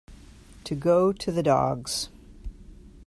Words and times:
To 0.63 0.73
go 0.73 1.13
to 1.13 1.31
the 1.31 1.43
dogs. 1.43 2.09